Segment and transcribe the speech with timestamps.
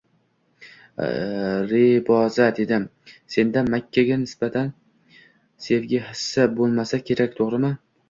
[1.73, 2.89] Reboza, dedim,
[3.35, 4.75] senda Makka nisbatan
[5.69, 7.77] sevgi hissi bo`lmasa kerak, to`g`rimi